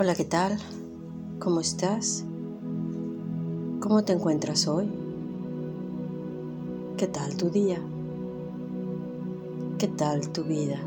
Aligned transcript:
Hola, 0.00 0.14
¿qué 0.14 0.24
tal? 0.24 0.56
¿Cómo 1.40 1.58
estás? 1.58 2.24
¿Cómo 3.80 4.04
te 4.04 4.12
encuentras 4.12 4.68
hoy? 4.68 4.88
¿Qué 6.96 7.08
tal 7.08 7.36
tu 7.36 7.50
día? 7.50 7.80
¿Qué 9.76 9.88
tal 9.88 10.28
tu 10.28 10.44
vida? 10.44 10.78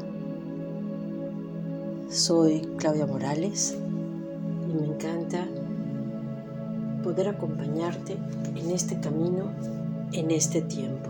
Soy 2.09 2.61
Claudia 2.77 3.05
Morales 3.05 3.77
y 4.69 4.73
me 4.73 4.87
encanta 4.87 5.46
poder 7.03 7.28
acompañarte 7.28 8.17
en 8.55 8.71
este 8.71 8.97
camino, 9.01 9.51
en 10.13 10.31
este 10.31 10.62
tiempo. 10.62 11.09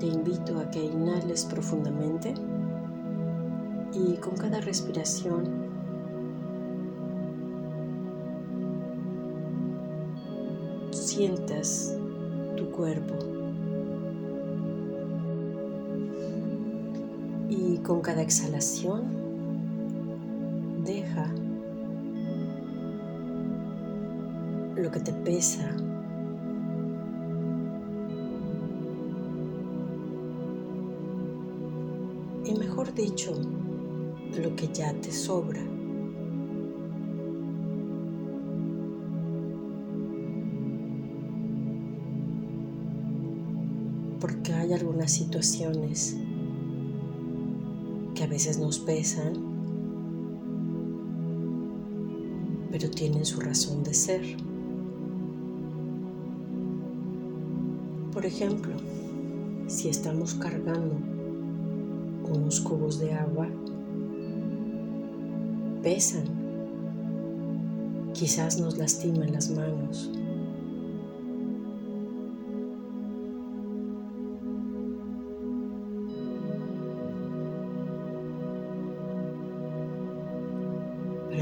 Te 0.00 0.06
invito 0.06 0.58
a 0.58 0.68
que 0.72 0.84
inhales 0.84 1.44
profundamente 1.44 2.34
y 3.98 4.16
con 4.16 4.36
cada 4.36 4.60
respiración 4.60 5.68
sientas 10.92 11.96
tu 12.56 12.70
cuerpo. 12.70 13.14
Y 17.48 17.78
con 17.78 18.00
cada 18.02 18.22
exhalación, 18.22 19.04
deja 20.84 21.32
lo 24.76 24.90
que 24.90 25.00
te 25.00 25.12
pesa. 25.12 25.70
Y 32.44 32.54
mejor 32.54 32.94
dicho, 32.94 33.32
lo 34.38 34.56
que 34.56 34.68
ya 34.68 34.92
te 34.94 35.12
sobra. 35.12 35.62
porque 44.20 44.52
hay 44.52 44.72
algunas 44.72 45.12
situaciones 45.12 46.16
que 48.14 48.24
a 48.24 48.26
veces 48.26 48.58
nos 48.58 48.78
pesan, 48.78 49.32
pero 52.70 52.90
tienen 52.90 53.24
su 53.24 53.40
razón 53.40 53.84
de 53.84 53.94
ser. 53.94 54.22
Por 58.12 58.26
ejemplo, 58.26 58.74
si 59.68 59.88
estamos 59.88 60.34
cargando 60.34 60.96
unos 62.28 62.60
cubos 62.60 62.98
de 62.98 63.12
agua, 63.12 63.48
pesan, 65.82 66.24
quizás 68.12 68.60
nos 68.60 68.78
lastiman 68.78 69.32
las 69.32 69.50
manos 69.50 70.10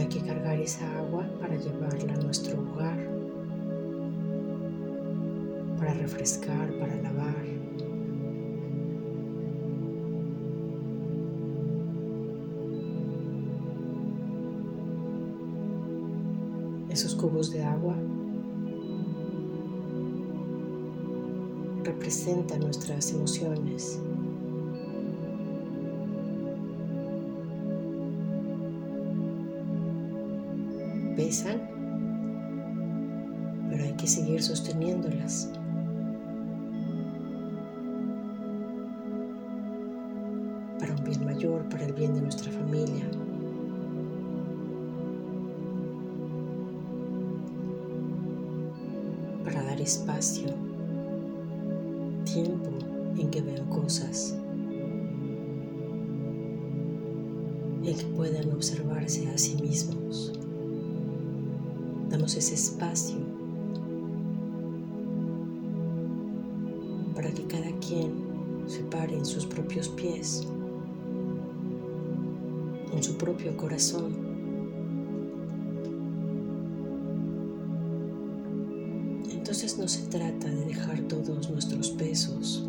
hay 0.06 0.08
que 0.08 0.20
cargar 0.20 0.58
esa 0.60 0.98
agua 0.98 1.26
para 1.40 1.56
llevarla 1.56 2.14
a 2.14 2.16
nuestro 2.18 2.60
hogar, 2.60 2.98
para 5.78 5.94
refrescar, 5.94 6.70
para 6.78 6.94
lavar. 6.96 7.46
Esos 16.96 17.14
cubos 17.14 17.50
de 17.50 17.62
agua 17.62 17.94
representan 21.84 22.60
nuestras 22.60 23.12
emociones. 23.12 24.00
pesan, 31.16 31.60
pero 33.68 33.84
hay 33.84 33.92
que 33.92 34.06
seguir 34.06 34.42
sosteniéndolas. 34.42 35.50
Para 40.78 40.94
un 40.94 41.04
bien 41.04 41.24
mayor, 41.26 41.68
para 41.68 41.84
el 41.84 41.92
bien 41.92 42.14
de 42.14 42.22
nuestra 42.22 42.50
familia. 42.52 43.04
Espacio, 49.86 50.48
tiempo 52.24 52.70
en 53.18 53.30
que 53.30 53.40
vean 53.40 53.66
cosas. 53.68 54.36
en 57.84 57.96
que 57.96 58.04
puedan 58.16 58.50
observarse 58.50 59.28
a 59.28 59.38
sí 59.38 59.54
mismos 59.62 60.32
damos 62.10 62.36
ese 62.36 62.54
espacio 62.54 63.16
para 67.14 67.30
que 67.30 67.44
cada 67.44 67.70
quien 67.78 68.12
se 68.66 68.80
pare 68.80 69.16
en 69.16 69.24
sus 69.24 69.46
propios 69.46 69.88
pies, 69.88 70.46
en 72.92 73.02
su 73.02 73.16
propio 73.16 73.56
corazón. 73.56 74.25
Entonces 79.46 79.78
no 79.78 79.86
se 79.86 80.02
trata 80.08 80.48
de 80.48 80.64
dejar 80.64 81.02
todos 81.02 81.48
nuestros 81.48 81.90
pesos. 81.90 82.68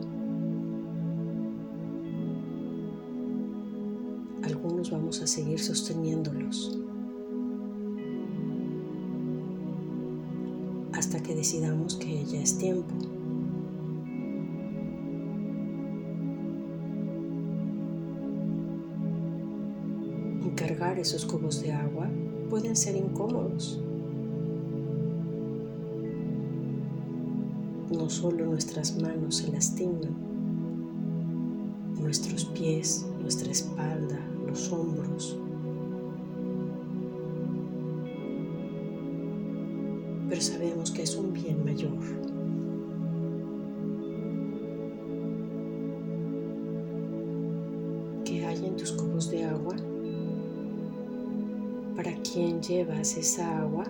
Algunos 4.44 4.92
vamos 4.92 5.20
a 5.24 5.26
seguir 5.26 5.60
sosteniéndolos 5.60 6.78
hasta 10.94 11.20
que 11.24 11.34
decidamos 11.34 11.96
que 11.96 12.24
ya 12.26 12.44
es 12.44 12.56
tiempo. 12.60 12.94
Cargar 20.56 21.00
esos 21.00 21.26
cubos 21.26 21.60
de 21.64 21.72
agua 21.72 22.08
pueden 22.52 22.76
ser 22.76 22.96
incómodos. 22.96 23.82
No 27.98 28.08
solo 28.12 28.46
nuestras 28.46 28.96
manos 29.02 29.38
se 29.38 29.52
lastiman, 29.52 30.16
nuestros 32.00 32.46
pies, 32.46 33.08
nuestra 33.20 33.52
espalda, 33.52 34.20
los 34.46 34.72
hombros, 34.72 35.36
pero 40.30 40.42
sabemos 40.42 40.92
que 40.92 41.02
es 41.02 41.16
un 41.16 41.34
bien 41.34 41.66
mayor. 41.66 41.98
¿Qué 48.26 48.46
hay 48.46 48.64
en 48.64 48.76
tus 48.76 48.92
cubos 48.92 49.32
de 49.32 49.44
agua? 49.44 49.76
¿Para 51.96 52.14
quién 52.22 52.62
llevas 52.62 53.18
esa 53.18 53.62
agua? 53.62 53.86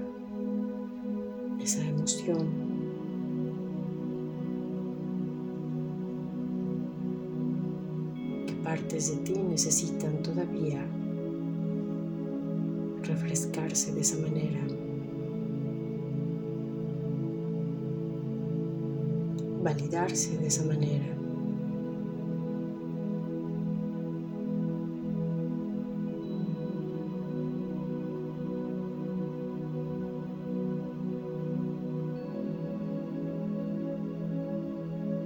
Esa 1.60 1.86
emoción. 1.86 2.77
Partes 8.68 9.10
de 9.10 9.16
ti 9.24 9.34
necesitan 9.40 10.22
todavía 10.22 10.86
refrescarse 13.02 13.94
de 13.94 14.02
esa 14.02 14.18
manera? 14.18 14.60
validarse 19.64 20.38
de 20.38 20.48
esa 20.48 20.64
manera. 20.64 21.06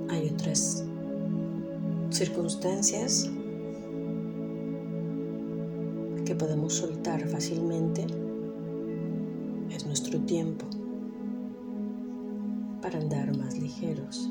Hay 0.09 0.29
otras 0.29 0.90
circunstancias 2.25 3.31
que 6.23 6.35
podemos 6.35 6.75
soltar 6.75 7.27
fácilmente. 7.27 8.05
Es 9.71 9.87
nuestro 9.87 10.19
tiempo 10.19 10.67
para 12.79 12.99
andar 12.99 13.35
más 13.35 13.57
ligeros. 13.57 14.29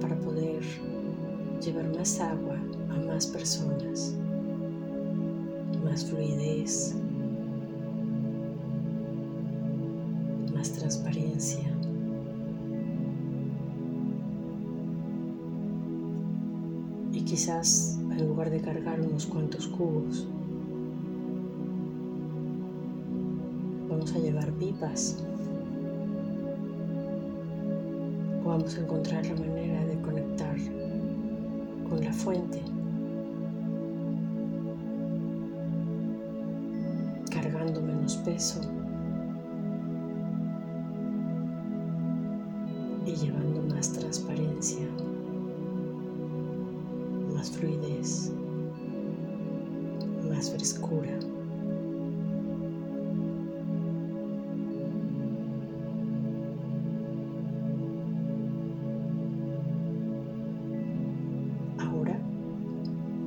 Para 0.00 0.16
poder 0.20 0.62
llevar 1.60 1.92
más 1.96 2.20
agua 2.20 2.56
a 2.88 3.04
más 3.04 3.26
personas, 3.26 4.14
más 5.82 6.04
fluidez, 6.04 6.94
quizás 17.36 17.98
en 18.00 18.28
lugar 18.28 18.48
de 18.48 18.62
cargar 18.62 18.98
unos 18.98 19.26
cuantos 19.26 19.68
cubos, 19.68 20.26
vamos 23.90 24.10
a 24.14 24.18
llevar 24.18 24.50
pipas. 24.52 25.22
O 28.42 28.48
vamos 28.48 28.74
a 28.78 28.80
encontrar 28.80 29.26
la 29.26 29.34
manera 29.34 29.84
de 29.84 30.00
conectar 30.00 30.56
con 31.90 32.02
la 32.02 32.10
fuente, 32.10 32.62
cargando 37.30 37.82
menos 37.82 38.16
peso 38.16 38.62
y 43.04 43.14
llevando 43.14 43.60
más 43.74 43.92
transparencia, 43.92 44.86
más 47.36 47.50
fluidez, 47.50 48.32
más 50.28 50.50
frescura. 50.50 51.16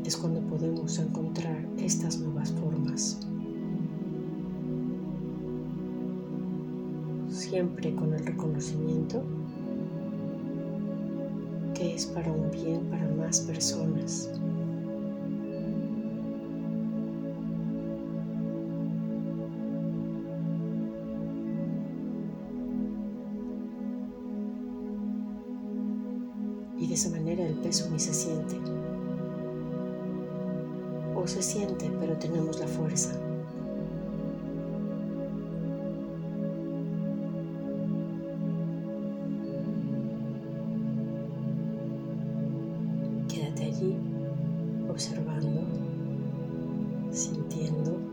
es 0.10 0.18
cuando 0.18 0.42
podemos 0.42 0.98
encontrar 0.98 1.64
estas 1.78 2.18
nuevas 2.20 2.52
formas. 2.54 3.20
Siempre 7.30 7.94
con 7.94 8.16
el 8.16 8.26
reconocimiento 8.26 9.22
es 12.00 12.06
para 12.06 12.32
un 12.32 12.50
bien 12.50 12.86
para 12.90 13.06
más 13.10 13.42
personas. 13.42 14.30
Y 26.78 26.88
de 26.88 26.94
esa 26.94 27.10
manera 27.10 27.46
el 27.46 27.56
peso 27.56 27.90
ni 27.92 28.00
se 28.00 28.14
siente 28.14 28.56
o 31.18 31.28
se 31.28 31.42
siente, 31.42 31.92
pero 32.00 32.18
tenemos 32.18 32.62
la 32.62 32.68
fuerza. 32.68 33.29
Quédate 43.50 43.64
allí 43.64 43.98
observando, 44.90 45.62
sintiendo. 47.12 48.10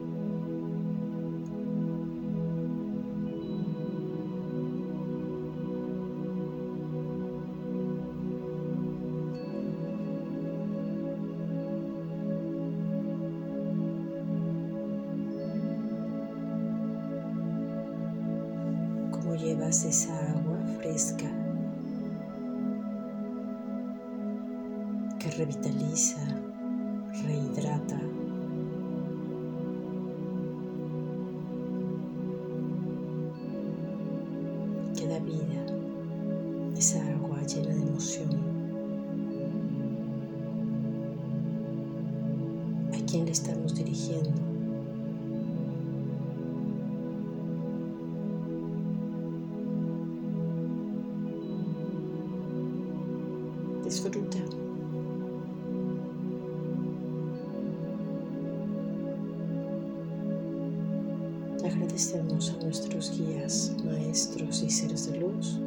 llevas 19.36 19.84
esa 19.84 20.12
agua 20.30 20.58
fresca 20.78 21.35
revitaliza, 25.36 26.18
rehidrata. 27.24 28.00
que 34.96 35.06
da 35.06 35.18
vida, 35.18 35.60
esa 36.74 36.98
agua 37.12 37.42
llena 37.42 37.74
de 37.74 37.82
emoción. 37.82 38.30
¿A 42.94 43.06
quién 43.06 43.26
le 43.26 43.32
estamos 43.32 43.74
dirigiendo? 43.74 44.30
Disfruta. 53.84 54.65
Agradecemos 61.96 62.50
a 62.50 62.62
nuestros 62.62 63.18
guías, 63.18 63.74
maestros 63.82 64.62
y 64.62 64.68
seres 64.68 65.10
de 65.10 65.18
luz 65.18 65.58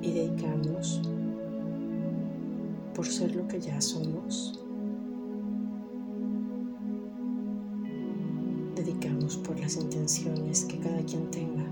y 0.00 0.12
dedicamos 0.12 1.02
por 2.94 3.04
ser 3.04 3.34
lo 3.34 3.48
que 3.48 3.60
ya 3.60 3.80
somos. 3.80 4.60
Dedicamos 8.76 9.38
por 9.38 9.58
las 9.58 9.74
intenciones 9.74 10.66
que 10.66 10.78
cada 10.78 11.02
quien 11.02 11.28
tenga. 11.32 11.68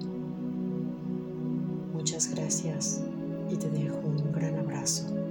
Muchas 1.92 2.34
gracias 2.34 3.00
y 3.48 3.54
te 3.54 3.70
dejo 3.70 3.96
un 3.98 4.32
gran 4.32 4.58
abrazo. 4.58 5.21